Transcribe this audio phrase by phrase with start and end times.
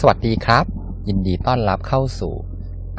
[0.00, 0.64] สวัสดีครับ
[1.08, 2.34] ยินดีต้อนรับเข้าสู่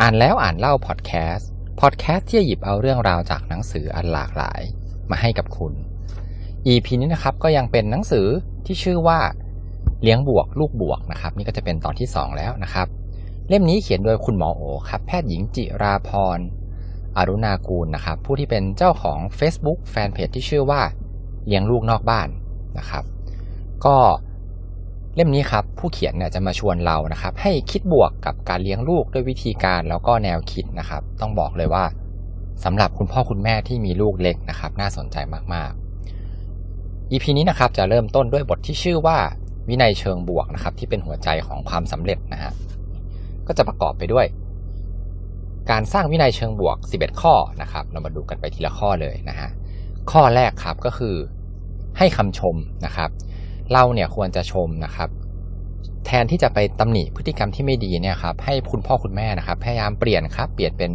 [0.02, 1.50] อ่านแล้วอ่านเล่าพอดแคสต์
[1.82, 4.62] พอดแคสต์ที่จะหยิบเอาเรื่องราวจากหนังสืออันหลากหลาย
[5.10, 5.74] มาให้กับคุณ
[6.68, 8.28] EP นี้นะครับก็ยังเป็นหนังสือ
[8.66, 9.20] ที่ชื่อว่า
[10.02, 12.88] เลี้ยงบวกลูกบวกนะครับ นี่ก็จะเป็นตอนที่ 2 แล้วนะครับ
[13.50, 16.40] เล่มนี้เขียนโดยคุณหมอโอครับ แพทย์หญิงจิราพร
[17.18, 20.82] อรุณากูลนะครับ ผู้ที่เป็นเจ้าของ Facebook แฟนเพจที่ชื่อว่า
[21.48, 22.28] เลี้ยงลูกนอกบ้าน
[22.78, 23.04] นะครับ
[23.86, 23.96] ก็
[25.20, 31.86] เล่มนี้ครับผู้เขียนเนี่ยจะมาชวนเรานะครับ ให้คิดบวกกับการเลี้ยงลูกด้วยวิธีการแล้วก็แนวคิดนะครับ ต้องบอกเลยว่า
[32.64, 35.18] สำหรับคุณพ่อคุณแม่ที่มีลูกเล็กนะครับ น่าสนใจ
[35.54, 39.18] มากๆ EP นี้นะครับจะเริ่มต้นด้วยบทที่ชื่อว่า
[39.70, 42.52] วินัยเชิงบวกนะครับ ที่เป็นหัวใจของความสำเร็จนะฮะ
[43.48, 44.26] ก็จะประกอบไปด้วย
[45.72, 49.50] การสร้างวินัยเชิงบวก 11 ข้อนะครับ เรามาดูกันไปทีละข้อเลยนะฮะ
[50.12, 51.16] ข้อแรกครับก็คือ
[51.98, 52.56] ให้คำชม
[52.86, 53.10] นะครับ
[53.72, 55.10] เราเนี่ยควรจะชมนะครับ
[56.06, 60.92] แทนที่จะไปตำหนิพฤติกรรมที่ไม่ดีเนี่ยครับให้คุณพ่อคุณแม่นะครับ พยายามเปลี่ยนครับเปลี่ยนเป็น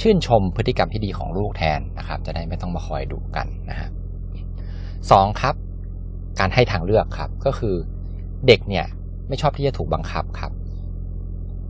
[0.00, 3.88] ชื่นชมพฤติกรรมที่ดีของลูกแทนนะครับ จะได้ไม่ต้องมาคอยดุกันนะฮะ
[5.10, 5.54] สองครับ
[6.40, 7.74] การให้ทางเลือกครับ ก็คือ
[8.46, 8.86] เด็กเนี่ย
[9.28, 10.52] ไม่ชอบที่จะถูกบังคับครับ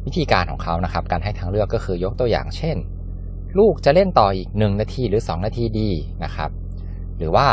[0.06, 2.76] วิธีการของเขานะครับ การให้ทางเลือกก็คือยกตัวอย่างเช่น
[3.58, 5.90] ลูกจะเล่นต่ออีกหนึ่งนาทีหรือสองนาทีดี
[6.24, 6.50] นะครับ
[7.18, 7.46] หรือว่า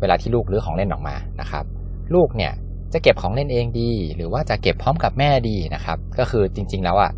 [0.00, 1.64] เวลาที่ลูกรื้อของเล่นออกมานะครับ
[2.14, 2.52] ลูกเนี่ย
[2.92, 7.10] จะเก็บของเล่นเองดี หรือว่าจะเก็บพร้อมกับแม่ดีนะครับ ก็คือจริง ๆ แล้วอะ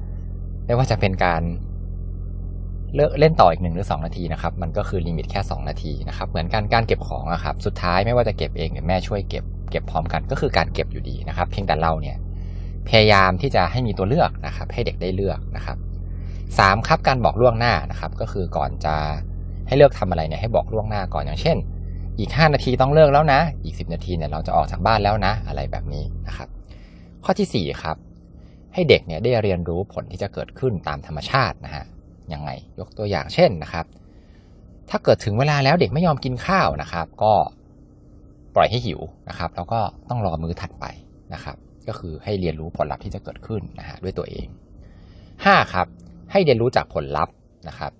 [0.66, 1.42] ไม่ว่าจะเป็นการ
[2.94, 12.16] เลิกเล่นต่ออีกหนึ่งหรือสองนาทีนะครับ มันก็คือลิมิตแค่สองนาทีนะครับ เหมือนกันการเก็บของอะครับ สุดท้ายไม่ว่าจะเก็บเองหรือแม่ช่วยเก็บ เก็บพร้อมกันก็คือการเก็บอยู่ดีนะครับ เพียงแต่เราเนี่ย
[12.88, 15.76] พยายามที่จะให้มีตัวเลือกนะครับ ให้เด็กได้เลือกนะครับ
[16.58, 18.94] สามครับการบอกล่วงหน้านะครับ ก็คือก่อนจะ
[19.66, 21.56] ให้เลือกทำอะไรเนี่ยให้บอกล่วงหน้าก่อนอย่างเช่น
[22.18, 26.48] อีก 5 นาทีต้องเลิกแล้วนะ อีก 10 นาทีเนี่ยเราจะออกจากบ้านแล้วนะ อะไรแบบนี้นะครับ
[27.24, 27.96] ข้อที่ 4 ครับ
[28.74, 31.84] ให้เด็กเนี่ยได้เรียนรู้ผลที่จะเกิดขึ้นตามธรรมชาตินะฮะ
[32.32, 33.86] ยังไง ยกตัวอย่างเช่นนะครับ
[34.90, 37.32] ถ้าเกิดถึงเวลาแล้วเด็กไม่ยอมกินข้าวนะครับ ก็
[38.54, 40.84] ปล่อยให้หิวนะครับ แล้วก็ต้องรอมื้อถัดไป
[41.34, 41.56] นะครับ
[41.88, 44.46] ก็คือให้เรียนรู้ผลลัพธ์ที่จะเกิดขึ้นนะฮะด้วยตัวเอง
[45.10, 45.86] 5 ครับ
[46.32, 47.34] ให้เรียนรู้จากผลลัพธ์
[47.68, 47.92] นะครับ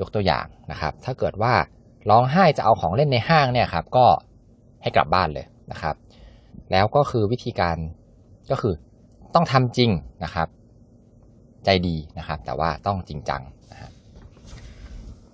[0.00, 1.54] ยกตัวอย่างนะครับ ถ้าเกิดว่า
[2.08, 4.06] ร้องไห้จะเอาของเล่นในห้างเนี่ยครับ ก็
[4.82, 5.94] ให้กลับบ้านเลยนะครับ
[6.72, 7.76] แล้วก็คือวิธีการ
[8.50, 8.74] ก็คือ
[9.34, 9.90] ต้องทำจริง
[10.24, 10.48] นะครับ
[11.64, 13.78] ใจดีนะครับ แต่ว่าต้องจริงจังนะ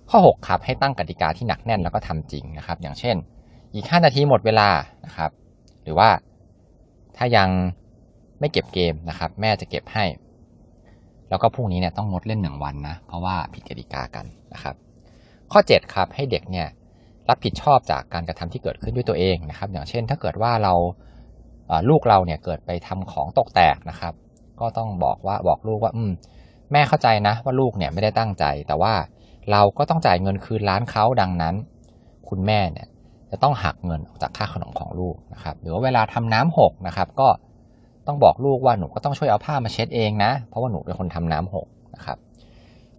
[0.09, 3.15] ข้อ 6 ครับให้ตั้งกติกาที่หนักแน่นแล้วก็ทำจริงนะครับ อย่างเช่น
[3.73, 4.69] อีก 5 นาทีหมดเวลา
[5.05, 5.31] นะครับ
[5.83, 6.09] หรือว่า
[7.17, 7.49] ถ้ายัง
[8.39, 10.05] ไม่เก็บเกมนะครับ แม่จะเก็บให้
[11.29, 14.75] แล้วก็พรุ่งนี้เนี่ยต้องงดเล่นหนึ่งวันนะ เพราะว่าผิดกติกากันนะครับ
[15.51, 16.67] ข้อ 7 ครับ ให้เด็กเนี่ย
[17.29, 20.73] รับผิดชอบจากการกระทำที่เกิดขึ้นด้วยตัวเองนะครับ อย่างเช่น ถ้าเกิดว่าเรา
[21.89, 24.13] ลูกเราเนี่ยเกิดไปทำของตกแตกนะครับ
[24.59, 26.11] ก็ต้องบอกว่าบอกลูกว่า อืม
[26.71, 28.93] แม่เข้าใจนะ ว่าลูกเนี่ยไม่ได้ตั้งใจ แต่ว่า
[29.51, 31.55] เราก็ต้องจ่ายเงินคืนร้านเขาดังนั้น
[32.29, 32.87] คุณแม่เนี่ย
[33.31, 37.27] จะต้องหักเงินออกจากค่าขนมของลูกนะครับ หรือว่าเวลาทำน้ำหกนะครับ ก็
[38.07, 42.17] ต้องบอกลูกว่าหนูก็ต้องช่วยเอาผ้ามาเช็ดเองนะ เพราะว่าหนูเป็นคนทำน้ำหกนะครับ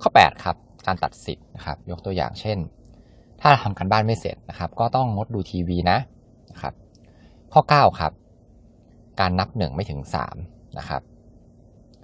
[0.03, 0.57] ข้อ 8 ครับ
[0.89, 2.59] การตัดสิทธิ์นะครับ ยกตัวอย่างเช่น
[3.41, 5.99] ถ้าทำกันบ้านไม่เสร็จนะครับ ก็ต้องงดดูทีวีนะ
[6.51, 6.75] นะครับ
[7.53, 8.13] ข้อ 9 ครับ
[9.21, 10.01] การนับหนึ่งไม่ถึง
[10.39, 11.03] 3นะครับ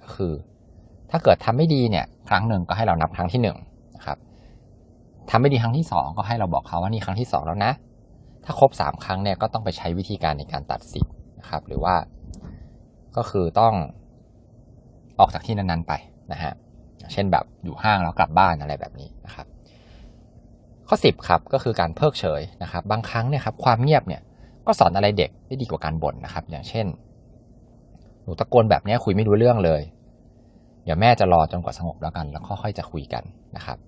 [0.02, 0.32] ก็คือ
[1.10, 3.48] ถ้าเกิดทำไม่ดีเนี่ยครั้งหนึ่งก็ให้เรานับครั้งที่1น
[3.96, 4.18] นะครับ
[5.30, 7.72] ทำไม่ดีครั้งที่ 2 ก็ให้เราบอกเขาว่านี่ครั้งที่ 2 แล้วนะ
[8.44, 11.94] ถ้าครบ 3 ครั้งเนี่ยก็ต้องไปใช้วิธีการในการตัดสิทธิ์นะครับ หรือว่า
[13.16, 13.74] ก็คือต้อง
[15.20, 15.92] ออกจากที่นั้นๆไป
[16.32, 16.52] นะฮะ
[17.12, 19.46] เช่นแบบอยู่ห้างแล้วกลับบ้านอะไรแบบนี้นะครับ
[20.88, 24.22] ข้อ 10ครับก็คือการเพิกเฉยนะครับ บางครั้งเนี่ยครับความเงียบเนี่ย
[24.66, 26.86] ก็สอนอะไรเด็กได้ดีกว่าการบ่นนะครับ อย่างเช่น
[28.22, 29.82] หนูตะโกนแบบนี้คุยไม่รู้เรื่องเลย
[30.84, 33.24] เดี๋ยวแม่จะรอจนกว่าสงบแล้วกัน แล้วค่อยๆจะคุยกัน
[33.56, 33.78] นะครับ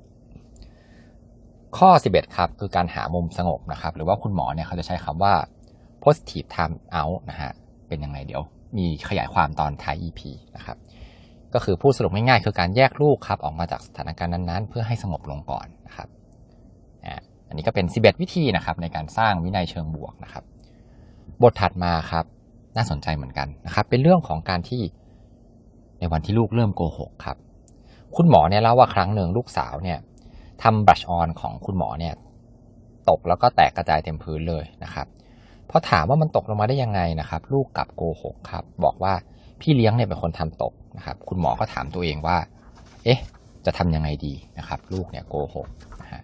[1.78, 5.34] ข้อ 11ครับคือการหามุมสงบนะครับ หรือว่าคุณหมอเนี่ยเขาจะใช้คำว่า
[6.02, 7.52] positive time out นะฮะ
[7.88, 8.42] เป็นยังไงเดี๋ยว
[8.78, 10.20] มีขยายความตอนท้าย EP
[10.56, 10.76] นะครับ
[11.56, 16.08] ก็คือพูดสรุปง่ายๆคือการแยกลูกครับออกมาจากสถานการณ์นั้นๆ เพื่อให้สงบลงก่อนนะครับ
[17.48, 20.44] อันนี้ก็เป็น 11 วิธีนะครับในการสร้างวินัยเชิงบวกนะครับ
[21.42, 22.24] บทถัดมาครับ
[22.76, 24.82] น่าสนใจเหมือนกันนะครับ เป็นเรื่องของการที่
[25.98, 27.36] ในวันที่ลูกเริ่มโกหกครับ
[28.16, 29.98] คุณหมอเนี่ยเล่าว่าครั้งหนึ่งลูกสาวเนี่ย
[30.62, 32.14] ทำบรัชออนของคุณหมอเนี่ย
[33.10, 35.06] ตกแล้วก็แตกกระจายเต็มพื้นเลยนะครับ
[35.70, 39.14] พอถามว่ามันตกลงมาได้ยังไงนะครับ ลูกกลับโกหกครับ บอกว่า
[39.60, 42.36] พี่เลี้ยงเนี่ยเป็นคนทำตก นะครับ คุณหมอก็ถามตัวเองว่า
[43.04, 43.20] เอ๊ะ
[43.66, 45.68] จะทำยังไงดีนะครับ ลูกเนี่ยโกหก
[46.02, 46.22] นะฮะ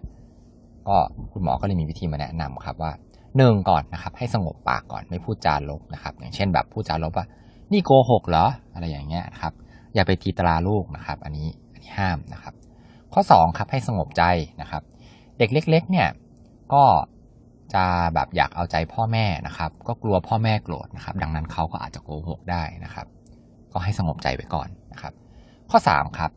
[0.87, 0.95] ก็
[1.33, 2.91] คุณหมอก็เลยมีวิธีมาแนะนำครับว่า
[3.37, 7.25] หนึ่งก่อนนะครับ ให้สงบปากก่อนไม่พูดจาลบนะครับ อย่างเช่นแบบพูดจาลบว่า
[7.71, 9.53] นี่โกหกเหรออะไรอย่างเงี้ยครับ
[9.93, 12.53] อย่าไปตีตราลูกนะครับ อันนี้อันนี้ห้ามนะครับ
[13.13, 14.23] ข้อสองครับให้สงบใจ
[14.61, 14.83] นะครับ
[15.37, 16.07] เด็กเล็ก ๆ เนี่ย
[16.73, 16.83] ก็
[17.73, 17.83] จะ
[18.13, 23.07] แบบอยากเอาใจพ่อแม่นะครับ ก็กลัวพ่อแม่โกรธนะครับ ดังนั้นเขาก็อาจจะโกหกได้นะครับ
[23.73, 25.13] ก็ให้สงบใจไว้ก่อนนะครับ
[25.69, 26.31] ข้อสามครับ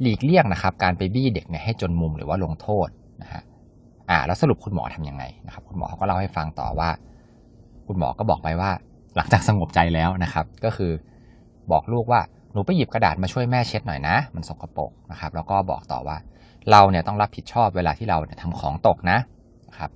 [0.00, 2.88] หลีกเลี่ยงนะครับ การไปบี้เด็กเนี่ยให้จนมุมหรือว่าลงโทษ
[3.22, 3.42] นะฮะ
[4.10, 6.90] อ่า แล้วสรุปคุณหมอทํำยังไงนะครับ คุณหมอเขาก็เล่าให้ฟังต่อว่า
[7.86, 8.70] คุณหมอก็บอกไปว่า
[9.16, 10.92] หลังจากสงบใจแล้วนะครับ ก็คือ
[11.72, 12.20] บอกลูกว่า
[12.52, 16.16] หนูไปหยิบกระดาษมาช่วยแม่เช็ดหน่อยนะ มันสกปรกนะครับ แล้วก็บอกต่อว่า
[16.70, 19.18] เราเนี่ยต้องรับผิดชอบเวลาที่เราเนี่ยทำของตกนะ
[19.78, 19.90] ครับ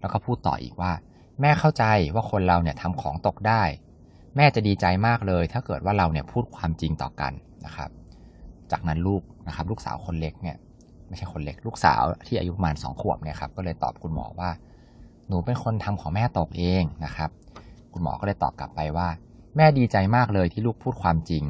[0.00, 0.92] แล้วก็พูดต่ออีกว่า
[1.40, 1.84] แม่เข้าใจ
[2.14, 3.62] ว่าคนเราเนี่ยทำของตกได้
[4.36, 7.32] แม่จะดีใจมากเลย ถ้าเกิดว่าเราเนี่ยพูดความจริงต่อกัน
[7.66, 7.90] นะครับ
[8.72, 10.56] จากนั้นลูกนะครับ ลูกสาวคนเล็กเนี่ย
[11.08, 14.50] ไม่ใช่คนเล็ก ลูกสาวที่อายุประมาณสองขวบเนี่ยครับก็เลยตอบคุณหมอว่า
[15.28, 17.30] หนูเป็นคนทำของแม่ตกเองนะครับ
[17.92, 19.08] คุณหมอก็เลยตอบกลับไปว่า
[19.56, 21.44] แม่ดีใจมากเลยที่ลูกพูดความจริง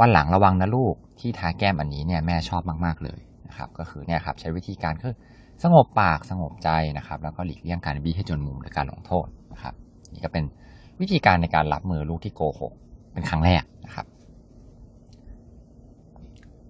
[0.00, 5.14] วันหลังระวังนะลูกที่ทาแก้มอันนี้เนี่ยแม่ชอบมากๆเลยนะครับ ก็คือเนี่ยครับใช้วิธีการคือ
[5.62, 9.74] สงบปากสงบใจนะครับ แล้วก็หลีกเลี่ยงการบี้ให้จนมุมหรือการลงโทษนะครับ
[10.14, 10.44] นี่ก็เป็น
[11.00, 12.72] วิธีการในการรับมือลูกที่โกหก
[13.12, 14.06] เป็นครั้งแรกนะครับ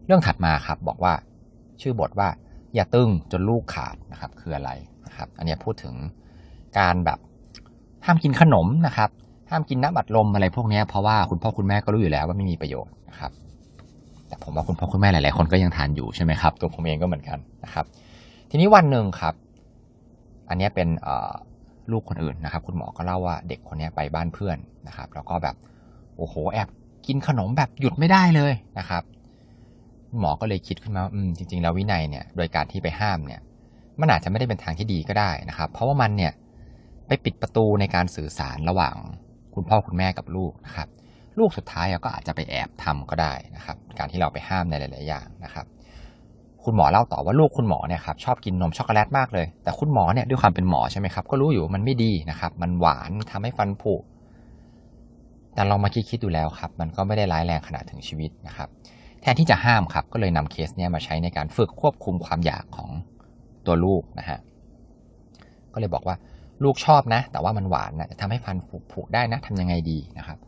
[0.06, 1.12] เรื่องถัดมาครับบอกว่า
[1.82, 2.28] ชื่อบทว่า
[2.74, 4.70] อย่าตึงจนลูกขาดนะครับ คืออะไร
[5.06, 5.94] นะครับ อันนี้พูดถึง
[6.78, 7.18] การแบบ
[8.06, 9.10] ห้ามกินขนมนะครับ
[9.50, 13.32] ห้ามกินน้ำอัดลมอะไรพวกนี้เพราะว่าคุณพ่อคุณแม่ก็รู้อยู่แล้วว่าไม่มีประโยชน์นะครับ
[14.28, 17.84] แต่ผมว่าคุณพ่อคุณแม่หลาย ๆ คนก็ยังทานอยู่ใช่ไหมครับ ตัวผมเองก็เหมือนกันนะครับ
[18.50, 19.34] ทีนี้วันหนึ่งครับ
[20.48, 20.88] อันนี้เป็น
[21.92, 24.58] ลูกคนอื่นนะครับ คุณหมอก็เล่าว่าเด็กคนนี้ไปบ้านเพื่อน
[24.88, 25.56] นะครับ แล้วก็แบบ
[26.16, 26.68] โอ้โหแอบ
[27.06, 29.02] กินขนมแบบหยุดไม่ได้เลยนะครับ
[30.18, 33.40] หมอก็เลยคิดขึ้นมาอืมจริง ๆ แล้ววินัยเนี่ยโดยการที่ไปห้ามเนี่ย
[34.00, 36.32] มันอาจจะไม่ได้เป็นทางที่ดีก็ได้นะครับ เพราะว่ามันเนี่ย
[37.06, 38.94] ไปปิดประตูในการสื่อสารระหว่าง
[39.54, 40.88] คุณพ่อคุณแม่กับลูกนะครับ
[41.38, 45.66] ลูกสุดท้ายก็อาจจะไปแอบทำก็ได้นะครับ การที่เราไปห้ามในหลาย ๆ อย่างนะครับ
[46.64, 53.94] คุณหมอเล่าต่อว่าลูกคุณหมอเนี่ยครับชอบกินนมช็อกโกแลตมากเลย แต่คุณหมอเนี่ยด้วยความเป็นหมอใช่ไหมครับก็รู้อยู่มันไม่ดีนะครับ มันหวานทำให้ฟันผุ
[55.54, 58.68] แต่ลองมาคิดๆดูแล้วครับ มันก็ไม่ได้ร้ายแรงขนาดถึงชีวิตนะครับ
[59.20, 62.90] แทนที่จะห้ามครับ ก็เลยนำเคสเนี้ยมาใช้ในการฝึกควบคุมความอยากของ
[63.66, 64.38] ตัวลูกนะฮะ
[65.72, 66.16] ก็เลยบอกว่า
[66.64, 70.38] ลูกชอบนะ แต่ว่ามันหวานนะจะทำให้ฟันผุผุได้นะทำยังไงดีนะครับ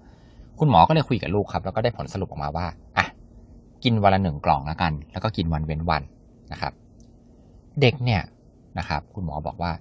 [0.58, 2.66] คุณหมอก็เลยคุยกับลูกครับ แล้วก็ได้ผลสรุปออกมาว่า
[2.98, 3.06] อะ
[3.84, 6.02] กินวันละหนึ่งกล่องแล้วกัน แล้วก็กินวันเว้นวัน
[6.52, 6.72] นะครับ
[7.80, 8.22] เด็กเนี่ย
[8.78, 9.72] นะครับ คุณหมอบอกว่า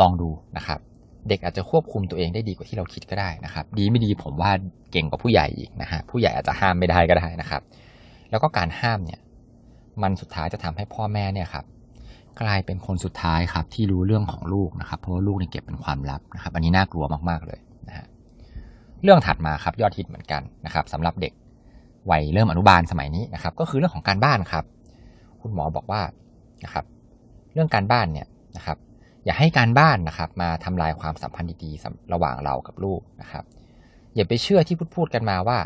[0.00, 0.80] ลองดูนะครับ
[1.28, 4.50] เด็กอาจจะควบคุมตัวเองได้ดีกว่าที่เราคิดก็ได้นะครับ ดีไม่ดีผมว่า
[4.92, 7.62] เก่งกว่าผู้ใหญ่อีกนะฮะผู้ใหญ่อาจจะห้ามไม่ได้ก็ได้นะครับ
[8.30, 9.20] แล้วก็การห้ามเนี่ย
[10.02, 11.64] มันสุดท้ายจะทำให้พ่อแม่เนี่ยครับ
[12.42, 18.06] กลายเป็นคนสุดท้ายครับที่รู้เรื่องของลูกนะครับ เพราะว่าลูกเนี่ยเก็บเป็นความลับนะครับ อันนี้น่ากลัวมากๆเลยนะฮะ
[19.02, 21.32] เรื่องถัดมาครับยอดฮิตเหมือนกันนะครับสำหรับเด็ก
[22.10, 24.64] วัยเริ่มอนุบาลสมัยนี้นะครับ ก็คือเรื่องของการบ้านครับ
[25.40, 26.02] คุณหมอบอกว่า
[26.64, 26.84] นะครับ
[27.52, 28.78] เรื่องการบ้านเนี่ยนะครับ
[29.24, 33.44] อย่าให้การบ้านนะครับ มาทำลายความสัมพันธ์ดีๆระหว่างเรากับลูกนะครับ
[34.14, 35.58] อย่าไปเชื่อที่พูดพูดกันมาว่า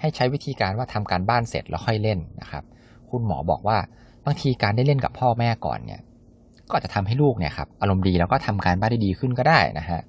[0.00, 2.64] ให้ใช้วิธีการว่าทำการบ้านเสร็จแล้วค่อยเล่นนะครับ
[3.10, 3.78] คุณหมอบอกว่า
[4.24, 6.00] บางทีการได้เล่นกับพ่อแม่ก่อนเนี่ย
[6.70, 10.00] ก็จะทำให้ลูกเนี่ยครับอารมณ์ดีแล้วก็ทำการบ้านได้ดีขึ้นก็ได้นะฮะ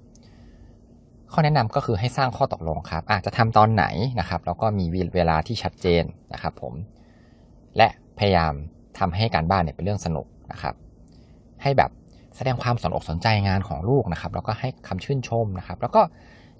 [1.33, 3.85] ข้อแนะนำก็คือให้สร้างข้อตกลงครับอาจจะทำตอนไหน
[4.19, 4.85] นะครับ แล้วก็มี
[5.15, 6.03] เวลาที่ชัดเจน
[6.33, 6.73] นะครับ ผม
[7.77, 7.87] และ
[8.19, 8.53] พยายาม
[8.99, 10.75] ทำให้การบ้านเนี่ยเป็นเรื่องสนุกนะครับ
[11.61, 11.91] ให้แบบ
[12.35, 16.01] แสดงความสนอกสนใจงานของลูกนะครับ แล้วก็ให้คำชื่นชมนะครับ แล้วก็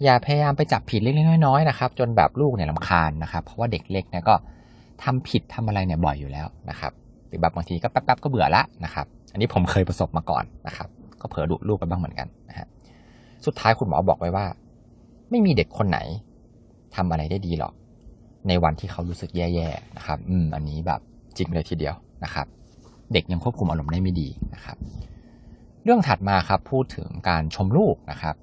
[0.03, 4.35] อย่าพยายามไปจับผิดเล็กๆน้อยๆนะครับ จนแบบลูกเนี่ยลำคาญนะครับ เพราะว่าเด็กเล็กเนี่ยก็
[5.03, 6.91] ทำผิดทำอะไรเนี่ยบ่อยอยู่แล้วนะครับ
[7.27, 10.87] หรือแบบบางทีก็แป๊บๆก็เบื่อละนะครับ อันนี้ผมเคยประสบมาก่อนนะครับ
[11.21, 12.67] ก็เผลอดุลูกไปบ้างเหมือนกันนะฮะ
[13.45, 14.45] สุดท้ายคุณหมอบอกไว้ว่า
[15.29, 15.99] ไม่มีเด็กคนไหน
[16.95, 17.73] ทำอะไรได้ดีหรอก
[18.47, 21.01] ในวันที่เขารู้สึกแย่ๆนะครับ อืม อันนี้แบบ
[21.37, 22.47] จริงเลยทีเดียวนะครับ
[23.13, 24.77] เด็กยังควบคุมอารมณ์ได้ไม่ดีนะครับ
[25.83, 28.35] เรื่องถัดมาครับพูดถึงการชมลูกนะครับ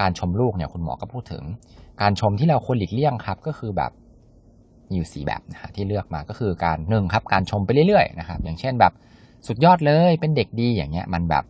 [0.00, 1.42] การชมลูกเนี่ยคุณหมอก็พูดถึง
[2.02, 3.92] การชมที่เราควรหลีกเลี่ยงครับ ก็คือแบบ
[4.88, 8.92] มีอยู่สี่แบบนะฮะที่เลือกมาก็คือการหนึ่งครับ การชมไปเรื่อยๆนะครับ อย่างเช่นแบบ
[9.46, 11.44] สุดยอดเลยเป็นเด็กดีอย่างเงี้ย มันแบบ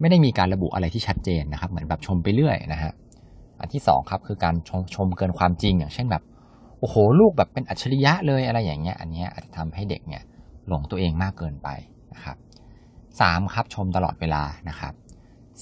[0.00, 2.92] ไม่ได้มีการระบุอะไรที่ชัดเจนนะครับ เหมือนแบบชมไปเรื่อยนะฮะ
[3.60, 6.22] อันที่สองครับคือการชมชมเกินความจริง อย่างเช่นแบบ
[6.80, 10.22] โอ้โหลูกแบบเป็นอัจฉริยะเลยอะไรอย่างเงี้ย อันนี้อาจจะทำให้เด็กเนี่ย
[10.68, 11.68] หลงตัวเองมากเกินไป
[12.14, 12.36] นะครับ
[13.20, 14.92] สามครับชมตลอดเวลานะครับ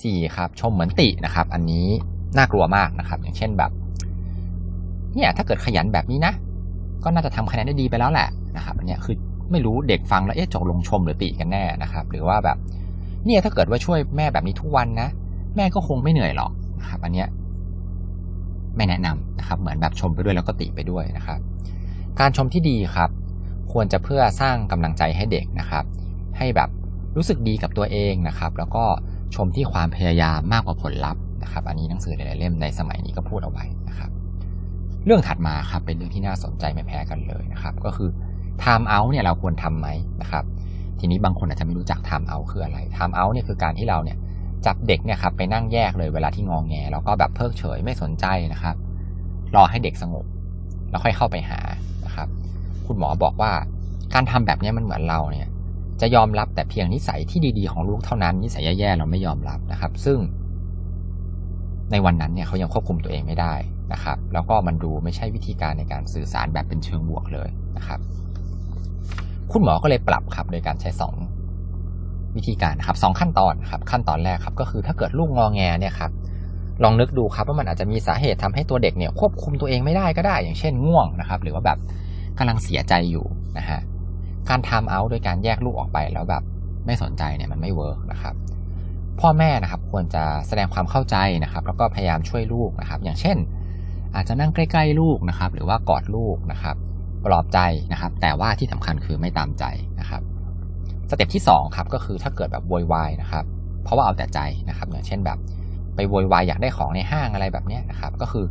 [0.02, 1.86] สี่ครับชมเหมือนตินะครับ อันนี้
[2.36, 3.70] น่ากลัวมากนะครับ อย่างเช่นแบบ
[5.14, 6.34] เนี่ยถ้าเกิดขยันแบบนี้นะ
[7.04, 9.16] ก็น่าจะทำคะแนนได้ดีไปแล้วแหละนะครับ อันนี้คือ
[9.50, 12.58] ไม่รู้เด็กฟังแล้วเอ๊ะจกลงชมหรือติกันแน่นะครับ หรือว่าแบบ
[13.26, 15.08] เนี่ยถ้าเกิดว่าช่วยแม่แบบนี้ทุกวันนะ
[15.56, 17.28] แม่ก็คงไม่เหนื่อยหรอกนะครับ อันเนี้ย
[18.76, 21.38] ไม่แนะนำนะครับ เหมือนแบบชมไปด้วยแล้วก็ติไปด้วยนะครับ
[22.20, 23.10] การชมที่ดีครับ
[23.72, 25.84] ควรจะเพื่อสร้างกำลังใจให้เด็กนะครับ
[26.38, 26.68] ให้แบบ
[27.16, 28.84] รู้สึกดีกับตัวเองนะครับ แล้วก็
[29.34, 34.10] ชมที่ความพยายามมากกว่าผลลัพธ์นะครับ อันนี้หนังสือหลายๆเล่มในสมัยนี้ก็พูดเอาไว้นะครับ
[35.06, 38.10] เรื่องถัดมาครับเป็นเรื่องที่น่าสนใจไม่แพ้กันเลยนะครับ ก็คือ
[38.62, 39.88] time out เนี่ยเราควรทำไหม
[40.22, 40.44] นะครับ
[41.04, 44.18] ทีนี้บางคนอาจจะไม่รู้จัก time out คืออะไร time out เนี่ยคือการที่เราเนี่ย
[44.66, 48.76] จับเด็กเนี่ยครับไปนั่งแยกเลยเวลาที่งองแงแล้วก็แบบเพิกเฉยไม่สนใจนะครับ
[49.54, 50.24] รอให้เด็กสงบ
[50.90, 51.60] แล้วค่อยเข้าไปหา
[52.04, 52.28] นะครับ
[52.86, 53.52] คุณหมอบอกว่า
[54.14, 55.48] การทำแบบนี้มันเหมือนเราเนี่ย
[56.00, 60.18] จะยอมรับแต่เพียงนิสัยที่ดีๆของลูกเท่านั้นนิสัยแย่ๆเราไม่ยอมรับนะครับ ซึ่ง
[61.90, 63.54] ในวันนั้นเนี่ยเขายังควบคุมตัวเองไม่ได้
[63.92, 68.00] นะครับ แล้วก็มันดูไม่ใช่วิธีการในการสื่อสารแบบเป็นเชิงบวกเลยนะครับ
[69.52, 71.14] คุณหมอก็เลยปรับครับโดยการใช้สอง
[72.36, 76.10] วิธีการครับสองขั้นตอนครับขั้นตอนแรกครับก็คือถ้าเกิดลูกงอแงเนี่ยครับ
[76.82, 81.78] ลองนึกดูครับว่ามันอาจจะมีสาเหตุทำให้ตัวเด็กเนี่ยควบคุมตัวเองไม่ได้ก็ได้ อย่างเช่นง่วงนะครับ หรือว่าแบบ
[82.38, 83.26] กำลังเสียใจอยู่
[83.58, 83.80] นะฮะ
[84.48, 86.42] การ time out โดยการแยกลูกออกไปแล้วแบบ
[86.86, 88.34] ไม่สนใจเนี่ยมันไม่ work นะครับ
[89.20, 93.36] พ่อแม่นะครับควรจะแสดงความเข้าใจนะครับ แล้วก็พยายามช่วยลูกนะครับ อย่างเช่น
[94.14, 96.76] อาจจะนั่งใกล้ ๆ ลูกนะครับ หรือว่ากอดลูกนะครับ
[97.24, 97.58] ปลอบใจ
[97.92, 99.64] นะครับ แต่ว่าที่สำคัญคือไม่ตามใจ
[100.00, 100.22] นะครับ
[101.10, 103.44] step ที่2ครับก็คือถ้าเกิดแบบโวยวายนะครับ
[103.84, 105.38] เพราะว่าเอาแต่ใจนะครับอย่างเช่นแบบ
[105.96, 108.44] ไปโวยวายอยากได้ของในห้างอะไรแบบนี้นะครับ ก็คือ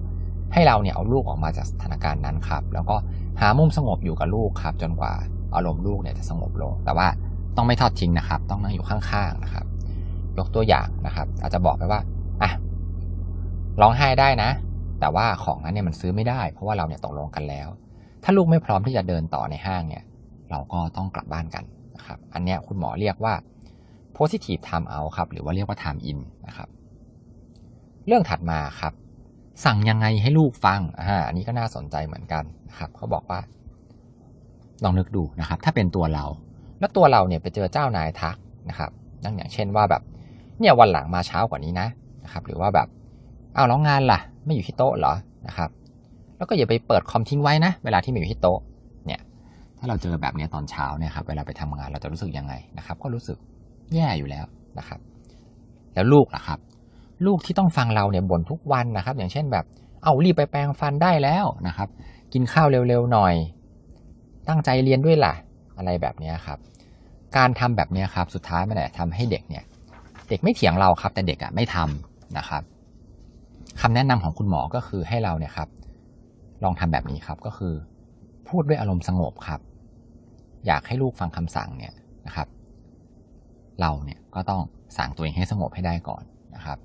[0.53, 2.95] ให้เราเนี่ยเอาลูกออกมาจากสถานการณ์นั้นครับ แล้วก็
[3.41, 5.13] หามุมสงบอยู่กับลูกครับ จนกว่า
[5.55, 7.07] อารมณ์ลูกเนี่ยจะสงบลง แต่ว่า
[7.57, 9.65] ต้องไม่ทอดทิ้งนะครับ ต้องนั่งอยู่ข้างๆนะครับ
[10.37, 11.99] ยกตัวอย่างนะครับ อาจจะบอกไปว่า
[12.41, 12.51] อะ
[13.81, 14.49] ร้องไห้ได้นะ
[14.99, 17.67] แต่ว่าของนั้นเนี่ยมันซื้อไม่ได้ เพราะว่าเราเนี่ยตกลงกันแล้ว
[18.23, 20.03] ถ้าลูกไม่พร้อมที่จะเดินต่อในห้างเนี่ย
[20.51, 21.63] เราก็ต้องกลับบ้านกัน
[21.95, 23.33] นะครับ อันนี้คุณหมอเรียกว่า
[24.17, 26.69] positive time out ครับ หรือว่าเรียกว่า time in นะครับ
[28.07, 28.93] เรื่องถัดมาครับ
[29.65, 33.39] สั่งยังไงให้ลูกฟังอ่าอันนี้ก็น่าสนใจเหมือนกันนะครับ เขาบอกว่า
[34.83, 36.25] ลองนึกดูนะครับ ถ้าเป็นตัวเรา
[36.79, 38.35] แล้วตัวเราเนี่ยไปเจอเจ้านายทัก
[38.69, 38.91] นะครับ
[39.23, 40.01] นั่นอย่างเช่นว่าแบบ
[40.59, 41.87] เนี่ยวันหลังมาเช้ากว่านี้นะ
[42.23, 42.87] นะครับ หรือว่าแบบ
[43.55, 45.13] อ้าวแล้วงานล่ะ ไม่อยู่ที่โต๊ะเหรอ
[45.47, 45.69] นะครับ
[46.41, 48.60] แล้วก็อย่าไปเปิดคอมทิ้งไว้นะ เวลาที่ม่อยู่ที่โต๊ะ
[49.07, 49.21] เนี่ย
[49.77, 53.38] ถ้าเราเจอแบบนี้ตอนเช้าเนี่ยครับเวลาไปทำงานเราจะรู้สึกยังไงนะครับ ก็รู้สึก
[53.93, 54.45] แย่อยู่แล้ว
[54.79, 55.00] นะครับ
[55.93, 56.60] แล้วลูกล่ะครับ
[57.25, 59.65] ลูกที่ต้องฟังเราเนี่ยบ่นทุกวันนะครับ อย่างเช่นแบบ
[60.03, 61.89] เอารีบไปแปรงฟันได้แล้วนะครับ
[62.33, 63.33] กินข้าวเร็วๆหน่อย
[64.48, 65.33] ตั้งใจเรียนด้วยล่ะ
[65.77, 66.57] อะไรแบบนี้ครับ
[67.38, 69.63] การทำแบบนี้ครับสุดท้ายมันแหละทำให้เด็กเนี่ย
[70.29, 72.63] เด็กไม่เถียงเราครับ แต่เด็กอะไม่ทำนะครับ
[73.81, 75.69] คำแนะนำของคุณหมอก็คือให้เราเนี่ยครับ
[76.63, 77.73] ลองทำแบบนี้ครับก็คือ
[78.47, 79.61] พูดด้วยอารมณ์สงบครับ
[80.67, 81.93] อยากให้ลูกฟังคำสั่งเนี่ย
[82.25, 82.47] นะครับ
[83.81, 84.61] เราเนี่ยก็ต้อง
[84.97, 86.23] สั่งตัวเองให้สงบให้ได้ก่อน
[86.55, 86.77] นะครับ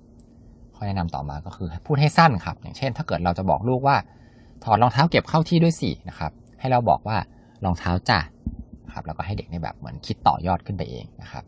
[0.75, 3.97] ข้อแนะนำต่อมาก็คือพูดให้สั้นครับ อย่างเช่น ถ้าเกิดเราจะบอกลูกว่า
[4.65, 7.17] ถอดรองเท้าเก็บเข้าที่ด้วยสินะครับ ให้เราบอกว่า
[7.65, 8.19] รองเท้าจ้ะ
[8.93, 11.45] ครับแล้วก็ให้เด็กในแบบเหมือนคิดต่อยอดขึ้นไปเองนะครับ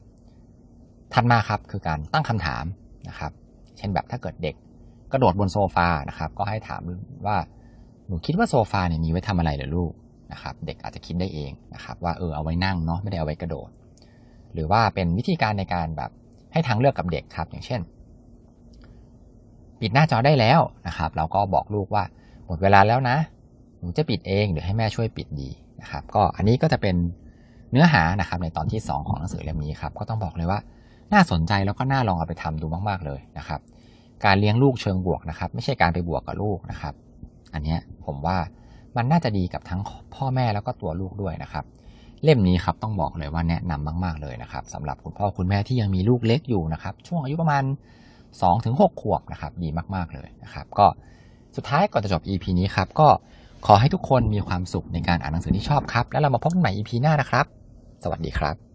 [1.14, 2.64] ถัดมาครับคือการตั้งคำถาม
[3.08, 3.32] นะครับ
[3.76, 4.54] เช่นแบบถ้าเกิดเด็ก
[5.12, 6.80] กระโดดบนโซฟานะครับ ก็ให้ถาม
[7.26, 7.36] ว่า
[8.08, 9.92] หนูคิดว่าโซฟาเนี่ยมีไว้ทำอะไรเหรอลูก
[10.32, 13.70] นะครับ เด็กอาจจะคิดได้เองนะครับ ว่าเออเอาไว้นั่งเนาะไม่ได้เอาไว้กระโดด
[14.52, 16.10] หรือว่าเป็นวิธีการในการแบบ
[16.52, 17.80] ให้ทางเลือกกับเด็กครับ อย่างเช่น
[19.80, 22.04] ปิดหน้าจอได้แล้วนะครับ เราก็บอกลูกว่า
[22.46, 23.16] หมดเวลาแล้วนะ
[23.78, 25.48] หนูจะปิดเองหรือให้แม่ช่วยปิดดี
[25.80, 26.96] นะครับ ก็อันนี้ก็จะเป็น
[27.70, 30.58] เนื้อหานะครับในตอนที่ 2 ของหนังสือเล่มนี้ครับก็ต้องบอกเลยว่า
[31.12, 33.60] น่าสนใจแล้วก็น่าลองเอาไปทำดูมาก ๆเลยนะครับ
[34.24, 36.94] การเลี้ยงลูกเชิงบวกนะครับ ไม่ใช่การไปบวกกับลูกนะครับ
[37.54, 37.76] อันนี้
[38.06, 38.38] ผมว่า
[38.96, 39.80] มันน่าจะดีกับทั้ง
[40.14, 41.64] พ่อแม่แล้วก็ตัวลูกด้วยนะครับ
[42.24, 47.64] เล่มนี้ครับต้องบอกเลยว่าแนะนำมาก ๆเลยนะครับสำหรับคุณพ่อคุณแม่ที่ยังมีลูกเล็กอยู่นะครับ ช่วงอายุประมาณ
[48.34, 50.86] 2-6ถึงขวบนะครับ ดีมากๆเลยนะครับ ก็
[51.56, 53.08] สุดท้ายก่อนจะจบ EP นี้ครับก็
[53.66, 57.46] ขอให้ทุกคนมีความสุขในการอ่านหนังสือที่ชอบครับ แล้วเรามาพบกันใหม่ EP หน้านะครับ
[58.04, 58.67] สวัสดีครับ